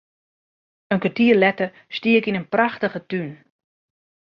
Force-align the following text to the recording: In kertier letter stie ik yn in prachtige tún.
In 0.93 0.99
kertier 1.03 1.35
letter 1.43 1.69
stie 1.97 2.15
ik 2.19 2.25
yn 2.29 2.39
in 2.39 2.51
prachtige 2.53 3.01
tún. 3.09 3.31